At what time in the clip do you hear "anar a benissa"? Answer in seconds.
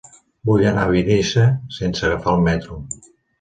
0.69-1.43